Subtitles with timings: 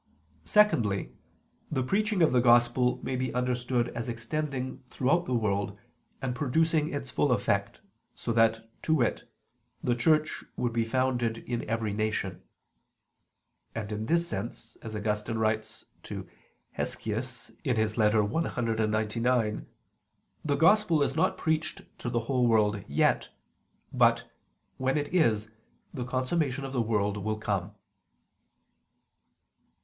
[0.45, 1.13] Secondly,
[1.71, 5.77] the preaching of the Gospel may be understood as extending throughout the world
[6.23, 7.81] and producing its full effect,
[8.15, 9.31] so that, to wit,
[9.83, 12.41] the Church would be founded in every nation.
[13.75, 16.27] And in these sense, as Augustine writes to
[16.75, 17.95] Hesychius (Epist.
[17.95, 19.65] cxcix),
[20.43, 23.29] the Gospel is not preached to the whole world yet,
[23.93, 24.23] but,
[24.77, 25.51] when it is,
[25.93, 27.75] the consummation of the world will come.